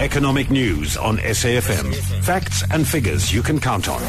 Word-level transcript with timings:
Economic 0.00 0.48
news 0.48 0.96
on 0.96 1.16
SAFM. 1.18 1.92
Facts 2.22 2.62
and 2.70 2.86
figures 2.86 3.32
you 3.32 3.42
can 3.42 3.58
count 3.58 3.88
on. 3.88 4.00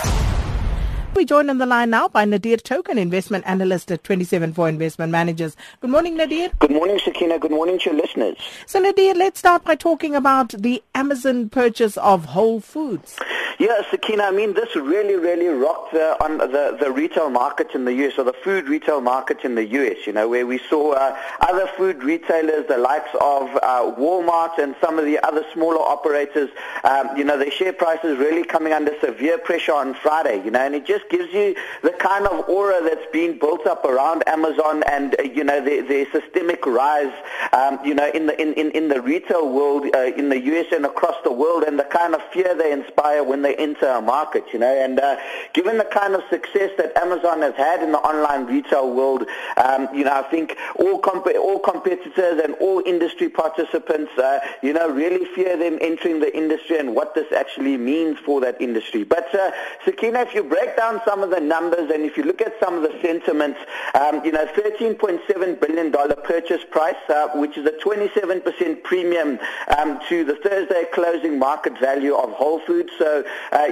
We 1.16 1.26
joined 1.26 1.50
on 1.50 1.58
the 1.58 1.66
line 1.66 1.90
now 1.90 2.08
by 2.08 2.26
Nadir 2.26 2.58
Thokan, 2.58 2.98
investment 2.98 3.44
analyst 3.48 3.92
at 3.92 4.04
274 4.04 4.70
Investment 4.70 5.12
Managers. 5.12 5.58
Good 5.82 5.90
morning, 5.90 6.16
Nadir. 6.16 6.52
Good 6.60 6.70
morning, 6.70 7.00
Sakina. 7.04 7.40
Good 7.40 7.50
morning 7.50 7.80
to 7.80 7.90
your 7.90 8.00
listeners. 8.00 8.38
So, 8.68 8.80
Nadir, 8.80 9.16
let's 9.16 9.40
start 9.40 9.64
by 9.64 9.74
talking 9.74 10.14
about 10.16 10.50
the 10.50 10.84
Amazon 10.94 11.50
purchase 11.50 11.98
of 11.98 12.24
Whole 12.26 12.60
Foods. 12.60 13.18
Yeah, 13.60 13.82
Sakina, 13.92 14.24
I 14.24 14.32
mean, 14.32 14.54
this 14.54 14.74
really, 14.74 15.18
really 15.18 15.50
rocked 15.50 15.92
the, 15.92 16.16
on 16.24 16.38
the, 16.38 16.78
the 16.80 16.90
retail 16.90 17.30
market 17.30 17.76
in 17.76 17.84
the 17.84 17.92
U.S., 17.92 18.14
or 18.18 18.24
the 18.24 18.32
food 18.32 18.70
retail 18.70 19.02
market 19.02 19.44
in 19.44 19.56
the 19.56 19.66
U.S., 19.66 20.08
you 20.08 20.14
know, 20.14 20.30
where 20.30 20.48
we 20.48 20.62
saw 20.70 20.94
uh, 20.94 21.18
other 21.42 21.68
food 21.76 22.02
retailers, 22.02 22.66
the 22.70 22.78
likes 22.78 23.10
of 23.16 23.50
uh, 23.62 23.94
Walmart 24.00 24.58
and 24.60 24.78
some 24.80 24.98
of 24.98 25.04
the 25.04 25.20
other 25.28 25.44
smaller 25.54 25.82
operators, 25.82 26.50
um, 26.86 27.10
you 27.18 27.26
know, 27.26 27.38
their 27.38 27.52
share 27.52 27.74
prices 27.74 28.18
really 28.18 28.46
coming 28.46 28.72
under 28.72 28.98
severe 29.02 29.38
pressure 29.38 29.74
on 29.74 29.94
Friday, 29.94 30.42
you 30.46 30.52
know, 30.52 30.62
and 30.62 30.74
it 30.74 30.86
just 30.86 31.10
gives 31.10 31.34
you 31.34 31.54
the 31.84 31.92
kind 31.92 32.28
of 32.28 32.48
aura 32.48 32.82
that's 32.82 33.12
been 33.12 33.38
built 33.38 33.68
up 33.68 33.84
around 33.84 34.24
Amazon 34.26 34.84
and, 34.84 35.18
uh, 35.20 35.24
you 35.24 35.44
know, 35.44 35.60
their, 35.60 35.86
their 35.86 36.10
systemic 36.14 36.66
rise, 36.66 37.12
um, 37.52 37.78
you 37.84 37.94
know, 37.94 38.10
in 38.12 38.26
the, 38.28 38.42
in, 38.42 38.54
in, 38.54 38.72
in 38.72 38.88
the 38.88 39.02
retail 39.02 39.52
world 39.52 39.86
uh, 39.94 40.00
in 40.16 40.30
the 40.30 40.40
U.S. 40.44 40.68
and 40.72 40.86
across 40.86 41.16
the 41.26 41.34
world 41.34 41.64
and 41.64 41.78
the 41.78 41.84
kind 41.84 42.16
of 42.16 42.22
fear 42.32 42.56
they 42.56 42.72
inspire 42.72 43.22
when 43.22 43.42
they 43.42 43.49
enter 43.58 43.88
a 43.88 44.02
market, 44.02 44.44
you 44.54 44.60
know, 44.60 44.74
and 44.74 45.00
uh, 45.00 45.18
given 45.54 45.78
the 45.78 45.86
kind 45.86 46.16
of 46.16 46.22
success 46.30 46.72
that 46.78 46.96
Amazon 46.98 47.42
has 47.42 47.56
had 47.56 47.82
in 47.82 47.92
the 47.92 48.00
online 48.00 48.46
retail 48.46 48.94
world, 48.94 49.26
um, 49.58 49.88
you 49.94 50.04
know, 50.04 50.14
I 50.14 50.24
think 50.24 50.58
all, 50.78 51.00
comp- 51.00 51.28
all 51.28 51.60
competitors 51.60 52.42
and 52.44 52.56
all 52.56 52.82
industry 52.86 53.30
participants, 53.30 54.12
uh, 54.18 54.40
you 54.62 54.74
know, 54.74 54.90
really 54.90 55.26
fear 55.36 55.58
them 55.58 55.78
entering 55.82 56.20
the 56.20 56.36
industry 56.36 56.78
and 56.78 56.96
what 56.96 57.16
this 57.16 57.32
actually 57.32 57.78
means 57.78 58.18
for 58.20 58.42
that 58.42 58.62
industry. 58.62 59.04
But, 59.04 59.34
uh, 59.34 59.52
Sakina, 59.86 60.22
if 60.22 60.34
you 60.34 60.44
break 60.44 60.76
down 60.78 61.02
some 61.06 61.24
of 61.24 61.30
the 61.30 61.40
numbers 61.40 61.90
and 61.92 62.04
if 62.04 62.18
you 62.18 62.24
look 62.24 62.42
at 62.42 62.54
some 62.60 62.76
of 62.76 62.84
the 62.84 62.98
sentiments, 63.02 63.60
um, 63.96 64.24
you 64.24 64.32
know, 64.32 64.46
$13.7 64.46 65.60
billion 65.60 65.92
purchase 66.24 66.64
price, 66.70 66.96
uh, 67.10 67.30
which 67.36 67.58
is 67.58 67.66
a 67.66 67.72
27% 67.72 68.84
premium 68.84 69.40
um, 69.78 70.00
to 70.08 70.24
the 70.24 70.36
Thursday 70.36 70.86
closing 70.94 71.40
market 71.40 71.78
value 71.80 72.16
of 72.16 72.32
Whole 72.32 72.60
Foods. 72.60 72.92
So, 72.98 73.24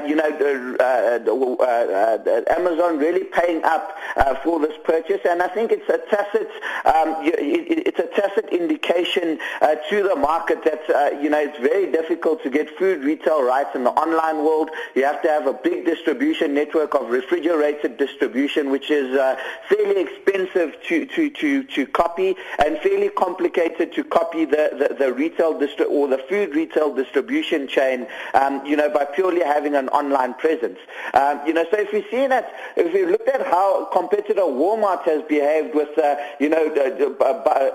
you 0.06 0.16
know, 0.16 0.30
uh, 0.80 1.18
uh, 1.28 1.66
uh, 1.66 2.42
Amazon 2.58 2.98
really 2.98 3.24
paying 3.24 3.64
up 3.64 3.98
for 4.44 4.60
this 4.60 4.76
purchase. 4.84 5.22
And 5.26 5.42
I 5.42 5.48
think 5.48 5.72
it's 5.72 5.90
a 5.90 6.00
tacit, 6.10 6.50
um, 6.86 7.16
it's 7.24 8.00
a 8.00 8.08
tacit 8.08 8.50
indication 8.50 9.40
to 9.90 10.04
the 10.04 10.16
market 10.16 10.64
that, 10.64 11.22
you 11.22 11.30
know, 11.30 11.40
it's 11.40 11.60
very 11.60 11.92
difficult 11.92 12.44
to 12.44 12.50
get 12.50 12.70
food 12.78 13.04
retail 13.04 13.44
rights 13.44 13.76
in 13.76 13.84
the 13.84 13.92
online 13.92 14.44
world. 14.44 14.70
You 14.96 15.06
have 15.06 15.22
to 15.24 15.30
have 15.30 15.48
a 15.48 15.54
big 15.54 15.86
distribution 15.86 16.54
network 16.54 16.94
of 16.96 17.10
refrigerated 17.10 17.98
distribution, 17.98 18.70
which 18.70 18.90
is 18.92 19.16
uh, 19.18 19.38
fairly 19.70 20.02
expensive 20.02 20.76
to, 20.88 21.06
to, 21.06 21.30
to, 21.30 21.64
to 21.64 21.86
copy 21.88 22.36
and 22.64 22.78
fairly 22.80 23.10
complicated 23.10 23.94
to 23.94 24.04
copy 24.04 24.46
the, 24.46 24.88
the, 24.90 24.96
the 24.96 25.14
retail 25.14 25.54
distri- 25.54 25.90
or 25.90 26.08
the 26.08 26.18
food 26.30 26.54
retail 26.56 26.94
distribution 26.94 27.68
chain, 27.68 28.08
um, 28.34 28.66
you 28.66 28.76
know, 28.76 28.90
by 28.90 29.06
purely 29.06 29.42
having 29.48 29.76
an 29.76 29.90
online 29.90 30.34
presence. 30.36 30.80
Um, 31.14 31.42
you 31.48 31.54
know, 31.54 31.66
so 31.72 31.78
if 31.80 31.92
we 31.92 32.04
see 32.12 32.28
that, 32.28 32.54
if 32.76 32.94
we 32.94 33.06
looked 33.06 33.30
at 33.30 33.46
how 33.46 33.86
competitor 33.86 34.42
Walmart 34.42 35.04
has 35.04 35.24
behaved 35.24 35.74
with, 35.74 35.98
uh, 35.98 36.16
you 36.40 36.50
know, 36.50 36.68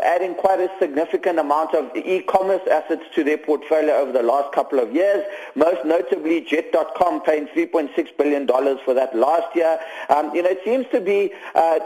adding 0.02 0.34
quite 0.34 0.60
a 0.60 0.70
significant 0.78 1.38
amount 1.38 1.74
of 1.74 1.90
e-commerce 1.96 2.62
assets 2.70 3.02
to 3.14 3.24
their 3.24 3.38
portfolio 3.38 3.94
over 3.94 4.12
the 4.12 4.22
last 4.22 4.52
couple 4.52 4.78
of 4.78 4.94
years, 4.94 5.24
most 5.54 5.84
notably 5.84 6.40
Jet.com 6.40 7.22
paying 7.22 7.46
$3.6 7.48 8.16
billion 8.16 8.46
for 8.84 8.94
that 8.94 9.14
last 9.16 9.54
year. 9.56 9.78
Um, 10.08 10.34
you 10.34 10.42
know, 10.42 10.50
it 10.50 10.60
seems 10.64 10.86
to 10.92 11.00
be 11.00 11.32
uh, 11.54 11.78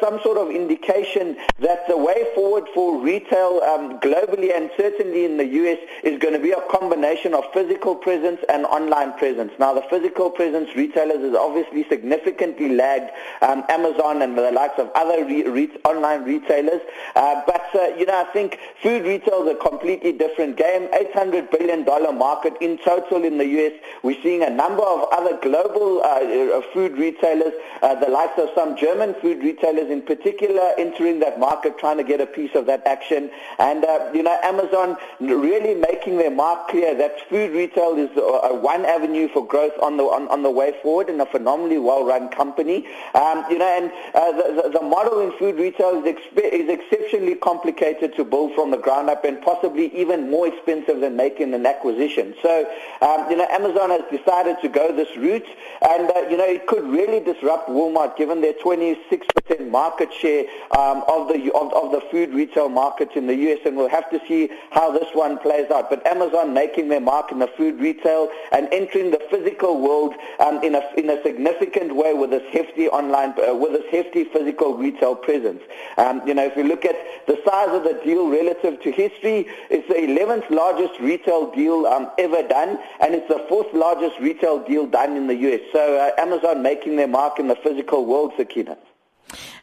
some 0.00 0.20
sort 0.22 0.38
of 0.38 0.50
indication 0.50 1.36
that 1.58 1.86
the 1.88 1.96
way 1.96 2.26
forward 2.34 2.64
for 2.74 3.00
retail 3.00 3.60
um, 3.64 3.98
globally 4.00 4.54
and 4.54 4.70
certainly 4.76 5.24
in 5.24 5.36
the 5.36 5.46
U.S. 5.46 5.78
is 6.02 6.18
going 6.18 6.34
to 6.34 6.40
be 6.40 6.52
a 6.52 6.60
combination 6.70 7.34
of 7.34 7.44
physical 7.52 7.94
presence 7.94 8.40
and 8.48 8.64
online 8.66 9.12
presence. 9.18 9.31
Now, 9.58 9.74
the 9.74 9.82
physical 9.90 10.30
presence 10.30 10.74
retailers 10.74 11.22
is 11.22 11.34
obviously 11.34 11.84
significantly 11.88 12.74
lagged 12.74 13.10
um, 13.40 13.64
Amazon 13.68 14.22
and 14.22 14.36
the 14.36 14.50
likes 14.50 14.78
of 14.78 14.90
other 14.94 15.24
re- 15.24 15.44
re- 15.44 15.70
online 15.84 16.24
retailers. 16.24 16.80
Uh, 17.14 17.42
but, 17.46 17.64
uh, 17.74 17.94
you 17.96 18.06
know, 18.06 18.20
I 18.20 18.32
think 18.32 18.58
food 18.82 19.04
retail 19.04 19.46
is 19.46 19.52
a 19.52 19.68
completely 19.68 20.12
different 20.12 20.56
game. 20.56 20.88
$800 20.88 21.50
billion 21.50 21.84
market 22.18 22.54
in 22.60 22.78
total 22.78 23.24
in 23.24 23.38
the 23.38 23.46
U.S. 23.46 23.72
We're 24.02 24.20
seeing 24.22 24.42
a 24.42 24.50
number 24.50 24.82
of 24.82 25.08
other 25.12 25.38
global 25.40 26.02
uh, 26.02 26.62
food 26.72 26.92
retailers, 26.98 27.52
uh, 27.82 27.94
the 27.94 28.08
likes 28.08 28.38
of 28.38 28.48
some 28.54 28.76
German 28.76 29.14
food 29.20 29.42
retailers 29.42 29.90
in 29.90 30.02
particular 30.02 30.72
entering 30.78 31.20
that 31.20 31.38
market, 31.38 31.78
trying 31.78 31.98
to 31.98 32.04
get 32.04 32.20
a 32.20 32.26
piece 32.26 32.54
of 32.54 32.66
that 32.66 32.86
action. 32.86 33.30
And, 33.58 33.84
uh, 33.84 34.10
you 34.14 34.22
know, 34.22 34.38
Amazon 34.42 34.96
really 35.20 35.74
making 35.74 36.18
their 36.18 36.30
mark 36.30 36.68
clear 36.68 36.94
that 36.96 37.28
food 37.28 37.52
retail 37.52 37.96
is 37.96 38.10
uh, 38.16 38.54
one 38.54 38.84
avenue 38.84 39.21
for 39.28 39.46
growth 39.46 39.72
on 39.82 39.96
the, 39.96 40.04
on, 40.04 40.28
on, 40.28 40.42
the 40.42 40.50
way 40.50 40.74
forward 40.82 41.08
and 41.08 41.20
a 41.20 41.26
phenomenally 41.26 41.78
well-run 41.78 42.28
company. 42.28 42.86
Um, 43.14 43.44
you 43.50 43.58
know, 43.58 43.66
and 43.66 43.92
uh, 44.14 44.32
the, 44.32 44.70
the, 44.78 44.82
model 44.82 45.20
in 45.20 45.32
food 45.38 45.56
retail 45.56 46.04
is, 46.04 46.14
expe- 46.14 46.52
is 46.52 46.68
exceptionally 46.68 47.34
complicated 47.36 48.14
to 48.16 48.24
build 48.24 48.54
from 48.54 48.70
the 48.70 48.76
ground 48.76 49.08
up 49.08 49.24
and 49.24 49.40
possibly 49.42 49.94
even 49.96 50.30
more 50.30 50.46
expensive 50.46 51.00
than 51.00 51.16
making 51.16 51.54
an 51.54 51.64
acquisition. 51.64 52.34
So, 52.42 52.68
um, 53.00 53.30
you 53.30 53.36
know, 53.36 53.46
Amazon 53.50 53.90
has 53.90 54.02
decided 54.10 54.56
to 54.62 54.68
go 54.68 54.94
this 54.94 55.16
route 55.16 55.46
and, 55.82 56.10
uh, 56.10 56.28
you 56.28 56.36
know, 56.36 56.46
it 56.46 56.66
could 56.66 56.84
really 56.84 57.20
disrupt 57.20 57.68
Walmart 57.68 58.16
given 58.16 58.40
their 58.40 58.54
26% 58.54 59.70
market 59.70 60.12
share 60.12 60.44
um, 60.76 61.02
of 61.08 61.28
the 61.28 61.52
of, 61.54 61.72
of, 61.72 61.92
the 61.92 62.02
food 62.10 62.30
retail 62.30 62.68
market 62.68 63.10
in 63.14 63.26
the 63.26 63.34
U.S. 63.34 63.60
And 63.64 63.76
we'll 63.76 63.88
have 63.88 64.10
to 64.10 64.20
see 64.26 64.50
how 64.70 64.90
this 64.92 65.08
one 65.14 65.38
plays 65.38 65.70
out. 65.70 65.90
But 65.90 66.06
Amazon 66.06 66.54
making 66.54 66.88
their 66.88 67.00
mark 67.00 67.32
in 67.32 67.38
the 67.38 67.46
food 67.46 67.80
retail 67.80 68.30
and 68.52 68.68
entering 68.72 69.10
the 69.12 69.20
physical 69.30 69.80
world 69.80 70.14
um, 70.40 70.62
in 70.64 70.74
a 70.74 70.82
in 70.96 71.08
a 71.10 71.22
significant 71.22 71.94
way 71.94 72.14
with 72.14 72.30
this 72.30 72.42
hefty 72.52 72.88
online 72.88 73.34
uh, 73.38 73.54
with 73.54 73.72
this 73.72 73.86
hefty 73.90 74.24
physical 74.24 74.76
retail 74.76 75.14
presence. 75.14 75.62
Um, 75.98 76.26
you 76.26 76.34
know, 76.34 76.44
if 76.44 76.56
you 76.56 76.64
look 76.64 76.84
at 76.84 76.96
the 77.26 77.38
size 77.44 77.68
of 77.70 77.84
the 77.84 78.00
deal 78.04 78.28
relative 78.28 78.80
to 78.82 78.90
history, 78.90 79.46
it's 79.70 79.86
the 79.88 79.94
11th 79.94 80.50
largest 80.50 80.98
retail 80.98 81.52
deal 81.52 81.86
um, 81.86 82.10
ever 82.18 82.42
done, 82.48 82.78
and 83.00 83.14
it's 83.14 83.28
the 83.28 83.44
fourth 83.48 83.72
largest 83.72 84.18
retail 84.18 84.64
deal 84.64 84.86
done 84.86 85.16
in 85.16 85.26
the 85.26 85.36
U.S. 85.36 85.60
So 85.72 85.98
uh, 85.98 86.20
Amazon 86.20 86.62
making 86.62 86.96
their 86.96 87.08
mark 87.08 87.38
in 87.38 87.48
the 87.48 87.56
physical 87.56 88.06
world, 88.06 88.32
Sakina. 88.36 88.76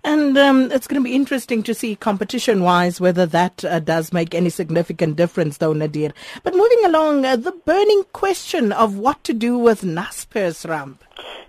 And 0.04 0.38
um, 0.38 0.72
it's 0.72 0.88
going 0.88 1.02
to 1.02 1.08
be 1.08 1.16
interesting 1.16 1.62
to 1.64 1.74
see 1.74 1.96
competition 1.96 2.64
wise 2.64 3.02
whether 3.02 3.26
that 3.26 3.66
uh, 3.66 3.80
does 3.80 4.14
make 4.14 4.34
any 4.34 4.50
significant 4.50 5.16
difference, 5.16 5.58
though, 5.58 5.74
Nadir. 5.74 6.14
But 6.44 6.56
moving 6.56 6.86
along, 6.86 7.26
uh, 7.26 7.36
the 7.36 7.52
burning 7.52 8.04
question 8.14 8.72
of 8.72 8.98
what 8.98 9.24
to 9.26 9.34
do 9.34 9.58
with 9.58 9.82
Naspers 9.82 10.68
ramp. 10.68 11.04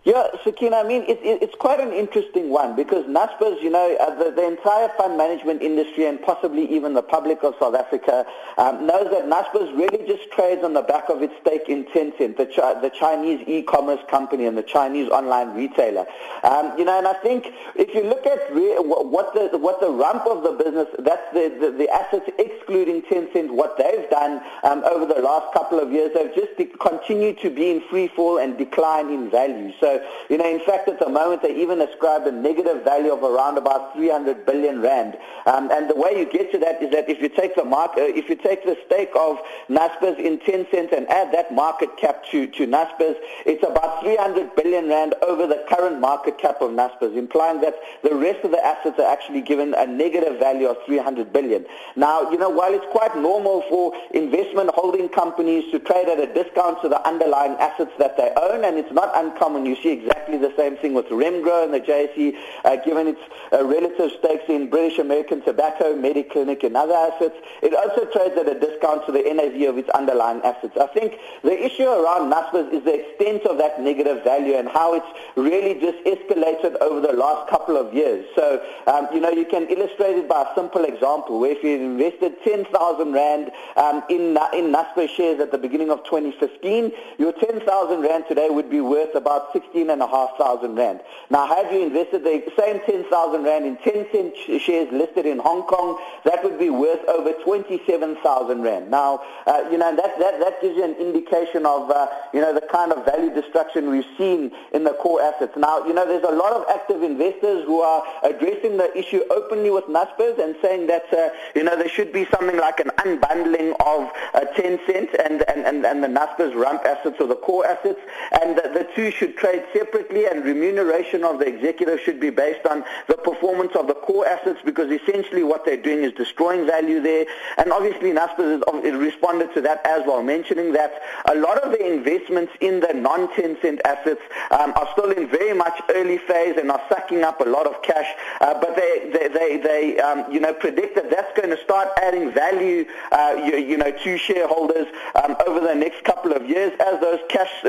Yeah, 0.05 0.29
Sakina, 0.45 0.77
I 0.77 0.83
mean, 0.83 1.03
it, 1.03 1.21
it, 1.21 1.43
it's 1.43 1.55
quite 1.57 1.79
an 1.79 1.93
interesting 1.93 2.49
one 2.49 2.75
because 2.75 3.05
Naspers, 3.05 3.61
you 3.63 3.69
know, 3.69 3.97
uh, 4.01 4.15
the, 4.17 4.31
the, 4.31 4.47
entire 4.47 4.89
fund 4.97 5.19
management 5.19 5.61
industry 5.61 6.07
and 6.07 6.21
possibly 6.23 6.65
even 6.75 6.95
the 6.95 7.03
public 7.03 7.45
of 7.45 7.55
South 7.61 7.75
Africa 7.75 8.25
um, 8.57 8.87
knows 8.87 9.11
that 9.11 9.27
Naspers 9.27 9.77
really 9.77 10.07
just 10.07 10.31
trades 10.33 10.65
on 10.65 10.73
the 10.73 10.81
back 10.81 11.11
of 11.11 11.21
its 11.21 11.35
stake 11.43 11.69
in 11.69 11.85
Tencent, 11.85 12.39
the, 12.39 12.47
Ch- 12.47 12.81
the 12.81 12.91
Chinese 12.99 13.47
e-commerce 13.47 14.01
company 14.09 14.47
and 14.47 14.57
the 14.57 14.63
Chinese 14.63 15.11
online 15.11 15.55
retailer. 15.55 16.07
Um, 16.45 16.79
you 16.79 16.87
know, 16.87 16.97
and 16.97 17.07
I 17.07 17.15
think 17.15 17.53
if 17.77 17.95
you 17.95 18.03
look 18.03 18.25
at 18.25 18.41
re- 18.55 18.77
what 18.79 19.35
the 19.35 19.59
what 19.59 19.81
the 19.81 19.91
rump 19.91 20.27
of 20.27 20.43
the 20.43 20.53
business, 20.53 20.89
that's 21.01 21.31
the, 21.35 21.55
the, 21.61 21.71
the 21.77 21.91
assets 21.91 22.31
excluding 22.39 23.03
Tencent, 23.03 23.51
what 23.51 23.77
they've 23.77 24.09
done 24.09 24.41
um, 24.63 24.83
over 24.85 25.05
the 25.05 25.21
last 25.21 25.53
couple 25.53 25.79
of 25.79 25.93
years, 25.93 26.11
they've 26.15 26.35
just 26.35 26.57
de- 26.57 26.73
continued 26.81 27.39
to 27.41 27.51
be 27.51 27.71
in 27.71 27.83
free 27.91 28.09
fall 28.09 28.39
and 28.39 28.57
decline 28.57 29.11
in 29.11 29.31
value. 29.31 29.60
So 29.81 29.91
so, 29.91 30.01
you 30.29 30.39
know, 30.39 30.49
in 30.49 30.61
fact, 30.61 30.89
at 30.89 31.01
the 31.01 31.09
moment, 31.09 31.43
they 31.43 31.55
even 31.57 31.81
ascribe 31.81 32.25
a 32.27 32.31
negative 32.31 32.85
value 32.85 33.13
of 33.13 33.25
around 33.25 33.59
about 33.59 33.95
300 33.97 34.47
billion 34.47 34.81
rand. 34.81 35.17
Um, 35.47 35.71
and 35.73 35.91
the 35.91 35.97
way 35.97 36.17
you 36.17 36.31
get 36.31 36.53
to 36.53 36.59
that 36.59 36.81
is 36.81 36.93
that 36.93 37.09
if 37.09 37.21
you 37.21 37.29
take 37.29 37.57
the 37.57 37.65
market, 37.65 37.99
uh, 37.99 38.19
if 38.19 38.29
you 38.29 38.37
take 38.37 38.65
the 38.65 38.77
stake 38.87 39.11
of 39.19 39.39
Naspers 39.69 40.17
in 40.19 40.39
Tencent 40.39 40.93
and 40.97 41.09
add 41.09 41.33
that 41.33 41.53
market 41.53 41.97
cap 41.97 42.25
to, 42.31 42.47
to 42.47 42.67
Naspers, 42.67 43.17
it's 43.47 43.65
about 43.65 44.01
300 44.03 44.55
billion 44.55 44.89
rand 44.89 45.15
over 45.23 45.47
the 45.49 45.65
current 45.69 46.01
market 46.01 46.39
cap 46.39 46.61
of 46.61 46.71
Naspers, 46.71 47.17
implying 47.17 47.61
that 47.63 47.75
the 48.05 48.15
rest 48.15 48.45
of 48.45 48.53
the 48.53 48.65
assets 48.65 48.99
are 49.01 49.11
actually 49.11 49.41
given 49.41 49.75
a 49.75 49.87
negative 49.87 50.39
value 50.39 50.69
of 50.69 50.77
300 50.87 51.33
billion. 51.33 51.67
Now, 51.97 52.31
you 52.31 52.39
know, 52.39 52.51
while 52.51 52.73
it's 52.73 52.87
quite 52.93 53.17
normal 53.17 53.63
for 53.69 53.93
investment 54.13 54.71
holding 54.75 55.09
companies 55.09 55.71
to 55.73 55.81
trade 55.81 56.09
at 56.09 56.21
a 56.21 56.33
discount 56.33 56.81
to 56.83 56.89
the 56.89 57.05
underlying 57.07 57.53
assets 57.59 57.93
that 57.99 58.17
they 58.17 58.31
own, 58.37 58.65
and 58.65 58.79
it's 58.79 58.93
not 58.93 59.11
uncommon, 59.15 59.41
you 59.67 59.77
see 59.77 59.91
exactly 59.91 60.39
the 60.39 60.53
same 60.57 60.77
thing 60.77 60.95
with 60.95 61.07
Remgro 61.07 61.65
and 61.65 61.73
the 61.73 61.81
JSE, 61.81 62.37
uh, 62.65 62.77
given 62.85 63.07
its 63.09 63.21
uh, 63.53 63.65
relative 63.65 64.11
stakes 64.19 64.45
in 64.49 64.69
British 64.69 64.99
American 64.99 65.43
Tobacco, 65.43 65.95
Mediclinic, 65.95 66.65
and 66.65 66.77
other 66.77 66.95
assets. 66.95 67.37
It 67.63 67.75
also 67.75 68.05
trades 68.11 68.37
at 68.37 68.49
a 68.49 68.59
discount 68.59 69.07
to 69.07 69.13
the 69.13 69.23
NAV 69.23 69.69
of 69.69 69.79
its 69.79 69.89
underlying 69.91 70.41
assets. 70.43 70.77
I 70.81 70.87
think 70.89 71.19
the 71.43 71.57
issue 71.65 71.89
around 71.89 72.33
Naspers 72.33 72.73
is 72.73 72.85
the 72.85 72.95
extent 73.01 73.47
of 73.47 73.59
that 73.59 73.81
negative 73.81 74.23
value 74.25 74.55
and 74.55 74.69
how 74.69 74.95
it's 74.95 75.07
really 75.37 75.81
just 75.81 75.99
escalated 76.05 76.77
over 76.81 77.01
the 77.01 77.13
last 77.13 77.49
couple 77.49 77.77
of 77.77 77.95
years. 77.95 78.27
So, 78.35 78.63
um, 78.87 79.09
you 79.13 79.21
know, 79.21 79.31
you 79.31 79.47
can 79.47 79.69
illustrate 79.69 80.17
it 80.17 80.29
by 80.29 80.43
a 80.43 80.55
simple 80.55 80.85
example 80.85 81.41
where 81.41 81.53
if 81.53 81.63
you 81.63 81.77
invested 81.77 82.35
10,000 82.45 83.13
Rand 83.13 83.51
um, 83.77 84.03
in, 84.09 84.37
in 84.55 84.75
shares 85.17 85.41
at 85.41 85.51
the 85.51 85.59
beginning 85.59 85.91
of 85.91 86.05
2015, 86.05 86.93
your 87.19 87.33
10,000 87.33 88.01
Rand 88.03 88.25
today 88.29 88.49
would 88.51 88.71
be 88.71 88.81
worth 88.81 89.15
about 89.15 89.40
16,500 89.53 90.77
Rand. 90.77 91.01
Now, 91.31 91.47
had 91.47 91.73
you 91.73 91.83
invested 91.83 92.25
the 92.25 92.43
same 92.59 92.81
10,000 92.81 93.43
Rand 93.43 93.65
in 93.65 93.77
Tencent 93.79 94.35
shares 94.61 94.93
listed 94.93 95.27
in 95.27 95.39
Hong 95.39 95.63
Kong, 95.63 95.99
that 96.25 96.43
would 96.45 96.59
be 96.59 96.71
worth 96.71 97.05
over 97.09 97.33
27,000 97.45 98.63
Rand. 98.63 98.91
Now, 98.91 99.23
uh, 99.47 99.65
you 99.71 99.79
know, 99.79 99.95
that, 99.95 100.19
that, 100.19 100.41
that 100.41 100.61
gives 100.61 100.77
you 100.77 100.85
an 100.85 100.95
indication 100.95 101.67
of, 101.67 101.91
uh, 101.91 102.09
you 102.33 102.41
know, 102.41 102.55
the 102.55 102.67
kind 102.73 102.93
of 102.93 103.05
value 103.05 103.33
destruction 103.33 103.91
we've 103.91 104.05
seen 104.19 104.53
in 104.73 104.85
the 104.85 104.93
core 104.95 105.23
assets. 105.23 105.57
Now, 105.57 105.85
you 105.87 105.93
know, 105.93 106.07
there's 106.07 106.25
a 106.25 106.35
lot 106.35 106.53
of 106.53 106.65
active 106.69 107.03
investors 107.03 107.65
who 107.65 107.81
are 107.81 108.03
addressing 108.23 108.77
the 108.77 108.97
issue 108.97 109.23
openly 109.31 109.71
with 109.71 109.85
Naspers 109.85 110.39
and 110.39 110.57
saying 110.63 110.87
that, 110.89 111.13
uh, 111.13 111.31
you 111.55 111.65
know, 111.65 111.77
there 111.77 111.89
should 111.89 112.13
be 112.13 112.27
something 112.27 112.57
like 112.59 112.81
an 112.81 112.91
unbundling 112.99 113.75
of 113.81 114.11
uh, 114.35 114.45
cent 114.57 115.11
and, 115.19 115.43
and, 115.49 115.67
and, 115.67 115.85
and 115.85 116.03
the 116.03 116.09
Naspers 116.09 116.55
rump 116.55 116.85
assets 116.85 117.17
or 117.21 117.27
the 117.27 117.37
core 117.37 117.67
assets, 117.67 118.01
and 118.43 118.57
the, 118.57 118.63
the 118.63 118.89
two 118.95 119.11
should 119.21 119.37
trade 119.37 119.63
separately 119.75 120.25
and 120.25 120.43
remuneration 120.47 121.23
of 121.25 121.39
the 121.39 121.47
executive 121.47 122.01
should 122.01 122.19
be 122.19 122.31
based 122.31 122.67
on 122.67 122.83
the 123.07 123.17
performance 123.17 123.77
of 123.77 123.87
the 123.87 123.93
core 123.93 124.27
assets 124.27 124.59
because 124.65 124.91
essentially 124.91 125.43
what 125.43 125.63
they're 125.67 125.77
doing 125.77 126.03
is 126.03 126.13
destroying 126.15 126.65
value 126.67 127.03
there. 127.03 127.27
And 127.59 127.71
obviously 127.71 128.13
Naspers 128.13 128.63
responded 128.99 129.53
to 129.53 129.61
that 129.61 129.85
as 129.85 130.07
well, 130.07 130.23
mentioning 130.23 130.73
that 130.73 131.03
a 131.27 131.35
lot 131.35 131.59
of 131.59 131.71
the 131.71 131.87
investments 131.87 132.53
in 132.61 132.81
the 132.81 132.95
non-Tencent 132.95 133.81
assets 133.85 134.23
um, 134.53 134.73
are 134.75 134.89
still 134.93 135.11
in 135.11 135.29
very 135.29 135.53
much 135.53 135.79
early 135.91 136.17
phase 136.17 136.57
and 136.57 136.71
are 136.71 136.83
sucking 136.89 137.23
up 137.23 137.43
a 137.43 137.49
lot 137.49 137.67
of 137.67 137.83
cash, 137.83 138.09
uh, 138.41 138.55
but 138.59 138.75
they, 138.75 139.11
they, 139.13 139.29
they, 139.29 139.57
they 139.59 140.01
um, 140.01 140.33
you 140.33 140.41
know, 140.41 140.55
predict 140.55 140.95
that 140.95 141.11
that's 141.11 141.37
going 141.39 141.51
to 141.51 141.63
start 141.63 141.89
adding 142.03 142.33
value, 142.33 142.87
uh, 143.13 143.37
you, 143.45 143.59
you, 143.59 143.77
know, 143.77 143.91
to 143.91 144.17
shareholders 144.17 144.87
um, 145.23 145.37
over 145.47 145.61
the 145.61 145.75
next 145.75 146.05
couple 146.05 146.33
of 146.33 146.49
years 146.49 146.73
as 146.81 146.99
those 147.03 147.21
cash, 147.29 147.51
uh, 147.65 147.69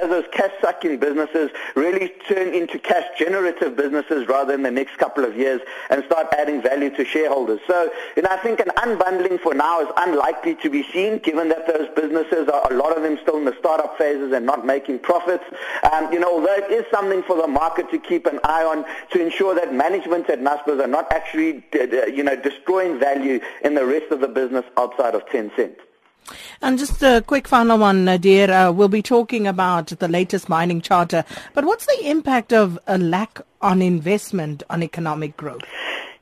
as 0.00 0.08
those 0.08 0.26
cash-sucking 0.92 0.98
businesses 0.98 1.50
really 1.74 2.12
turn 2.28 2.54
into 2.54 2.78
cash-generative 2.78 3.76
businesses 3.76 4.26
rather 4.28 4.54
in 4.54 4.62
the 4.62 4.70
next 4.70 4.96
couple 4.98 5.24
of 5.24 5.36
years 5.36 5.60
and 5.90 6.04
start 6.04 6.28
adding 6.38 6.62
value 6.62 6.90
to 6.90 7.04
shareholders. 7.04 7.60
So, 7.66 7.90
you 8.16 8.22
know, 8.22 8.30
I 8.30 8.36
think 8.38 8.60
an 8.60 8.70
unbundling 8.76 9.40
for 9.40 9.54
now 9.54 9.80
is 9.80 9.88
unlikely 9.96 10.56
to 10.56 10.70
be 10.70 10.82
seen, 10.92 11.18
given 11.18 11.48
that 11.48 11.66
those 11.66 11.88
businesses 11.94 12.48
are 12.48 12.72
a 12.72 12.76
lot 12.76 12.96
of 12.96 13.02
them 13.02 13.18
still 13.22 13.36
in 13.38 13.44
the 13.44 13.56
startup 13.58 13.96
phases 13.98 14.32
and 14.32 14.46
not 14.46 14.66
making 14.66 15.00
profits. 15.00 15.44
Um, 15.92 16.12
you 16.12 16.20
know, 16.20 16.32
although 16.32 16.54
it 16.54 16.70
is 16.70 16.84
something 16.90 17.22
for 17.22 17.36
the 17.36 17.48
market 17.48 17.90
to 17.90 17.98
keep 17.98 18.26
an 18.26 18.40
eye 18.44 18.64
on 18.64 18.84
to 19.12 19.22
ensure 19.22 19.54
that 19.54 19.74
management 19.74 20.28
at 20.30 20.40
Naspers 20.40 20.80
are 20.82 20.88
not 20.88 21.10
actually, 21.12 21.64
you 21.72 22.22
know, 22.22 22.36
destroying 22.36 22.98
value 22.98 23.40
in 23.64 23.74
the 23.74 23.84
rest 23.84 24.10
of 24.10 24.20
the 24.20 24.28
business 24.28 24.64
outside 24.76 25.14
of 25.14 25.24
Tencent. 25.26 25.76
And 26.60 26.78
just 26.78 27.02
a 27.02 27.22
quick 27.26 27.48
final 27.48 27.78
one, 27.78 28.04
Nadir. 28.04 28.50
Uh, 28.50 28.72
we'll 28.72 28.88
be 28.88 29.02
talking 29.02 29.46
about 29.46 29.88
the 29.88 30.08
latest 30.08 30.48
mining 30.48 30.80
charter, 30.80 31.24
but 31.54 31.64
what's 31.64 31.86
the 31.86 32.08
impact 32.08 32.52
of 32.52 32.78
a 32.86 32.98
lack 32.98 33.40
on 33.60 33.82
investment 33.82 34.62
on 34.70 34.82
economic 34.82 35.36
growth? 35.36 35.62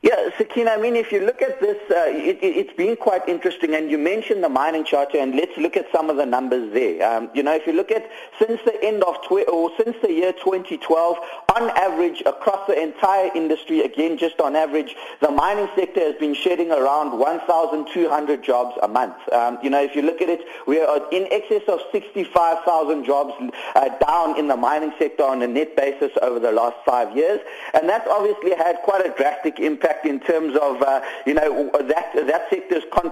Yeah, 0.03 0.29
Sakina, 0.35 0.71
I 0.71 0.77
mean, 0.77 0.95
if 0.95 1.11
you 1.11 1.23
look 1.23 1.43
at 1.43 1.61
this, 1.61 1.77
uh, 1.91 2.09
it, 2.09 2.41
has 2.41 2.75
been 2.75 2.95
quite 2.95 3.21
interesting. 3.29 3.75
And 3.75 3.91
you 3.91 3.99
mentioned 3.99 4.43
the 4.43 4.49
mining 4.49 4.83
charter, 4.83 5.19
and 5.19 5.35
let's 5.35 5.55
look 5.57 5.77
at 5.77 5.85
some 5.91 6.09
of 6.09 6.17
the 6.17 6.25
numbers 6.25 6.73
there. 6.73 7.05
Um, 7.07 7.29
you 7.35 7.43
know, 7.43 7.53
if 7.53 7.67
you 7.67 7.73
look 7.73 7.91
at 7.91 8.09
since 8.39 8.59
the 8.65 8.83
end 8.83 9.03
of, 9.03 9.21
tw- 9.21 9.47
or 9.47 9.69
since 9.77 9.95
the 10.01 10.11
year 10.11 10.33
2012, 10.33 11.17
on 11.55 11.69
average, 11.77 12.23
across 12.25 12.65
the 12.65 12.81
entire 12.81 13.29
industry, 13.35 13.81
again, 13.81 14.17
just 14.17 14.39
on 14.39 14.55
average, 14.55 14.95
the 15.19 15.29
mining 15.29 15.69
sector 15.75 15.99
has 15.99 16.15
been 16.15 16.33
shedding 16.33 16.71
around 16.71 17.19
1,200 17.19 18.43
jobs 18.43 18.75
a 18.81 18.87
month. 18.87 19.13
Um, 19.31 19.59
you 19.61 19.69
know, 19.69 19.83
if 19.83 19.95
you 19.95 20.01
look 20.01 20.19
at 20.19 20.29
it, 20.29 20.41
we 20.65 20.81
are 20.81 21.07
in 21.11 21.27
excess 21.29 21.61
of 21.67 21.79
65,000 21.91 23.05
jobs 23.05 23.33
uh, 23.75 23.89
down 24.03 24.39
in 24.39 24.47
the 24.47 24.57
mining 24.57 24.93
sector 24.97 25.25
on 25.25 25.43
a 25.43 25.47
net 25.47 25.75
basis 25.75 26.11
over 26.23 26.39
the 26.39 26.51
last 26.51 26.77
five 26.87 27.15
years. 27.15 27.39
And 27.75 27.87
that's 27.87 28.09
obviously 28.09 28.55
had 28.55 28.77
quite 28.83 29.05
a 29.05 29.13
drastic 29.15 29.59
impact 29.59 29.90
in 30.05 30.19
terms 30.19 30.57
of, 30.61 30.81
uh, 30.81 31.01
you 31.25 31.33
know, 31.33 31.69
that, 31.73 32.11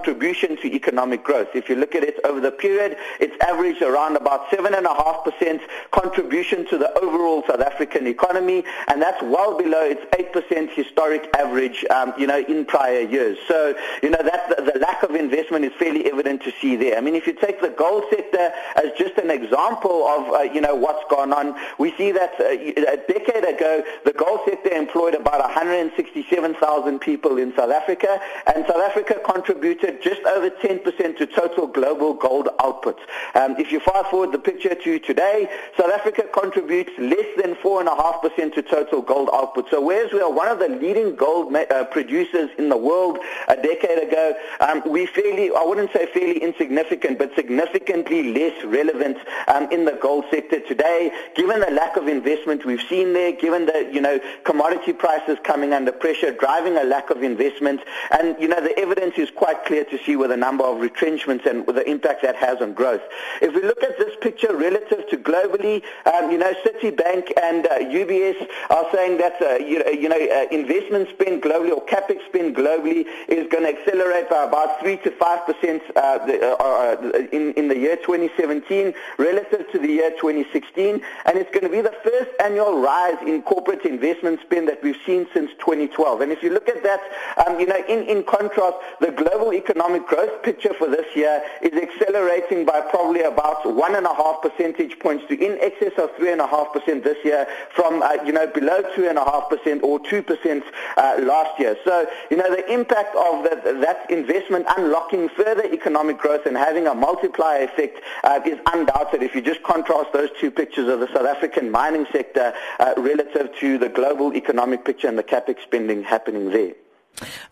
contribution 0.00 0.56
to 0.56 0.66
economic 0.74 1.22
growth. 1.22 1.48
If 1.54 1.68
you 1.68 1.76
look 1.76 1.94
at 1.94 2.02
it 2.02 2.18
over 2.24 2.40
the 2.40 2.50
period, 2.50 2.96
it's 3.20 3.36
averaged 3.44 3.82
around 3.82 4.16
about 4.16 4.48
7.5% 4.48 5.60
contribution 5.90 6.66
to 6.68 6.78
the 6.78 6.90
overall 6.98 7.44
South 7.46 7.60
African 7.60 8.06
economy, 8.06 8.64
and 8.88 9.02
that's 9.02 9.22
well 9.22 9.58
below 9.58 9.82
its 9.82 10.00
8% 10.16 10.70
historic 10.70 11.28
average, 11.36 11.84
um, 11.90 12.14
you 12.16 12.26
know, 12.26 12.38
in 12.38 12.64
prior 12.64 13.00
years. 13.00 13.36
So, 13.46 13.74
you 14.02 14.08
know, 14.08 14.22
that 14.22 14.48
the, 14.56 14.78
lack 14.80 15.02
of 15.02 15.14
investment 15.14 15.66
is 15.66 15.72
fairly 15.78 16.10
evident 16.10 16.42
to 16.44 16.52
see 16.62 16.76
there. 16.76 16.96
I 16.96 17.02
mean, 17.02 17.14
if 17.14 17.26
you 17.26 17.34
take 17.34 17.60
the 17.60 17.68
gold 17.68 18.04
sector 18.08 18.50
as 18.76 18.92
just 18.96 19.18
an 19.18 19.30
example 19.30 20.08
of, 20.08 20.32
uh, 20.32 20.42
you 20.42 20.62
know, 20.62 20.74
what's 20.74 21.04
gone 21.10 21.34
on, 21.34 21.54
we 21.78 21.94
see 21.98 22.10
that 22.12 22.32
uh, 22.40 22.44
a 22.48 22.96
decade 22.96 23.44
ago, 23.44 23.82
the 24.06 24.14
gold 24.14 24.40
sector 24.46 24.70
employed 24.70 25.14
about 25.14 25.40
167,000 25.40 26.98
people 27.00 27.36
in 27.36 27.54
South 27.54 27.70
Africa, 27.70 28.18
and 28.54 28.64
South 28.66 28.80
Africa 28.80 29.20
contributed 29.26 29.89
just 30.02 30.22
over 30.22 30.50
10% 30.50 31.18
to 31.18 31.26
total 31.26 31.66
global 31.66 32.14
gold 32.14 32.48
output. 32.60 32.98
Um, 33.34 33.56
if 33.58 33.72
you 33.72 33.80
fast 33.80 34.10
forward 34.10 34.32
the 34.32 34.38
picture 34.38 34.74
to 34.74 34.98
today, 34.98 35.48
South 35.76 35.90
Africa 35.90 36.24
contributes 36.32 36.92
less 36.98 37.26
than 37.36 37.54
4.5% 37.56 38.54
to 38.54 38.62
total 38.62 39.02
gold 39.02 39.30
output. 39.32 39.68
So 39.70 39.80
whereas 39.80 40.12
we 40.12 40.20
are 40.20 40.30
one 40.30 40.48
of 40.48 40.58
the 40.58 40.68
leading 40.68 41.16
gold 41.16 41.54
uh, 41.54 41.84
producers 41.84 42.50
in 42.58 42.68
the 42.68 42.76
world 42.76 43.18
a 43.48 43.56
decade 43.56 44.02
ago, 44.06 44.34
um, 44.60 44.82
we 44.86 45.06
fairly, 45.06 45.50
I 45.50 45.62
wouldn't 45.64 45.92
say 45.92 46.06
fairly 46.12 46.42
insignificant, 46.42 47.18
but 47.18 47.34
significantly 47.34 48.32
less 48.32 48.64
relevant 48.64 49.18
um, 49.48 49.70
in 49.70 49.84
the 49.84 49.98
gold 50.00 50.24
sector 50.30 50.60
today, 50.60 51.12
given 51.34 51.60
the 51.60 51.70
lack 51.70 51.96
of 51.96 52.08
investment 52.08 52.64
we've 52.64 52.82
seen 52.88 53.12
there, 53.12 53.32
given 53.32 53.66
the, 53.66 53.90
you 53.92 54.00
know, 54.00 54.20
commodity 54.44 54.92
prices 54.92 55.38
coming 55.42 55.72
under 55.72 55.92
pressure, 55.92 56.32
driving 56.32 56.76
a 56.76 56.84
lack 56.84 57.10
of 57.10 57.22
investment. 57.22 57.80
And, 58.10 58.36
you 58.40 58.48
know, 58.48 58.60
the 58.60 58.76
evidence 58.78 59.14
is 59.16 59.30
quite 59.30 59.64
clear 59.64 59.79
to 59.84 59.98
see 60.04 60.16
with 60.16 60.30
the 60.30 60.36
number 60.36 60.64
of 60.64 60.80
retrenchments 60.80 61.46
and 61.46 61.66
with 61.66 61.76
the 61.76 61.88
impact 61.88 62.22
that 62.22 62.36
has 62.36 62.60
on 62.60 62.74
growth. 62.74 63.02
If 63.40 63.54
we 63.54 63.62
look 63.62 63.82
at 63.82 63.98
this 63.98 64.14
picture 64.20 64.54
relative 64.56 65.08
to 65.10 65.16
globally, 65.16 65.82
um, 66.06 66.30
you 66.30 66.38
know, 66.38 66.52
Citibank 66.64 67.32
and 67.42 67.66
uh, 67.66 67.78
UBS 67.78 68.46
are 68.70 68.86
saying 68.92 69.18
that, 69.18 69.40
uh, 69.40 69.54
you, 69.56 69.82
you, 69.92 70.08
know, 70.08 70.16
uh, 70.16 70.46
investment 70.50 71.08
spend 71.10 71.42
globally 71.42 71.70
or 71.70 71.84
capex 71.86 72.24
spend 72.26 72.56
globally 72.56 73.06
is 73.28 73.46
going 73.50 73.64
to 73.64 73.68
accelerate 73.68 74.28
by 74.28 74.44
about 74.44 74.80
3 74.80 74.96
to 74.98 75.10
5 75.10 75.46
percent 75.46 75.82
uh, 75.96 76.00
uh, 76.00 76.56
uh, 76.60 77.12
in, 77.32 77.52
in 77.54 77.68
the 77.68 77.76
year 77.76 77.96
2017 77.96 78.92
relative 79.18 79.70
to 79.72 79.78
the 79.78 79.88
year 79.88 80.10
2016. 80.20 81.00
And 81.26 81.38
it's 81.38 81.50
going 81.50 81.64
to 81.64 81.68
be 81.68 81.80
the 81.80 81.94
first 82.02 82.30
annual 82.42 82.80
rise 82.80 83.18
in 83.26 83.42
corporate 83.42 83.84
investment 83.84 84.40
spend 84.40 84.68
that 84.68 84.82
we've 84.82 85.00
seen 85.06 85.26
since 85.32 85.50
2012. 85.58 86.20
And 86.20 86.32
if 86.32 86.42
you 86.42 86.50
look 86.50 86.68
at 86.68 86.82
that, 86.82 87.00
um, 87.46 87.58
you 87.60 87.66
know, 87.66 87.82
in, 87.88 88.04
in 88.04 88.22
contrast, 88.24 88.76
the 89.00 89.10
global 89.10 89.50
economic 89.70 90.04
growth 90.06 90.42
picture 90.42 90.74
for 90.74 90.88
this 90.88 91.06
year 91.14 91.42
is 91.62 91.72
accelerating 91.80 92.64
by 92.64 92.80
probably 92.80 93.22
about 93.22 93.64
one 93.72 93.94
and 93.94 94.04
a 94.04 94.14
half 94.14 94.42
percentage 94.42 94.98
points 94.98 95.24
to 95.28 95.34
in 95.38 95.56
excess 95.60 95.92
of 95.96 96.10
three 96.16 96.32
and 96.32 96.40
a 96.40 96.46
half 96.46 96.72
percent 96.72 97.04
this 97.04 97.16
year 97.24 97.46
from, 97.72 98.02
uh, 98.02 98.14
you 98.26 98.32
know, 98.32 98.48
below 98.48 98.82
two 98.96 99.08
and 99.08 99.16
a 99.16 99.24
half 99.24 99.48
percent 99.48 99.80
or 99.84 100.00
two 100.00 100.22
percent 100.22 100.64
uh, 100.96 101.20
last 101.20 101.58
year. 101.60 101.76
So, 101.84 102.04
you 102.30 102.36
know, 102.36 102.50
the 102.50 102.68
impact 102.72 103.14
of 103.14 103.44
the, 103.44 103.78
that 103.80 104.10
investment 104.10 104.66
unlocking 104.76 105.28
further 105.28 105.64
economic 105.72 106.18
growth 106.18 106.46
and 106.46 106.56
having 106.56 106.88
a 106.88 106.94
multiplier 106.94 107.62
effect 107.62 108.00
uh, 108.24 108.40
is 108.44 108.58
undoubted 108.72 109.22
if 109.22 109.36
you 109.36 109.40
just 109.40 109.62
contrast 109.62 110.12
those 110.12 110.30
two 110.40 110.50
pictures 110.50 110.88
of 110.88 110.98
the 110.98 111.06
South 111.14 111.26
African 111.26 111.70
mining 111.70 112.06
sector 112.10 112.52
uh, 112.80 112.94
relative 112.96 113.54
to 113.60 113.78
the 113.78 113.88
global 113.88 114.34
economic 114.34 114.84
picture 114.84 115.06
and 115.06 115.16
the 115.16 115.22
capex 115.22 115.62
spending 115.62 116.02
happening 116.02 116.50
there. 116.50 116.72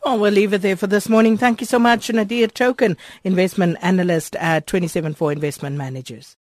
Oh, 0.04 0.18
we'll 0.18 0.32
leave 0.32 0.52
it 0.54 0.62
there 0.62 0.76
for 0.76 0.86
this 0.86 1.08
morning. 1.08 1.36
Thank 1.36 1.60
you 1.60 1.66
so 1.66 1.78
much, 1.78 2.10
Nadir 2.10 2.48
Thokan, 2.48 2.96
investment 3.24 3.78
analyst 3.82 4.36
at 4.36 4.66
Twenty 4.66 4.88
Seven 4.88 5.12
274 5.14 5.32
Investment 5.32 5.76
Managers. 5.76 6.36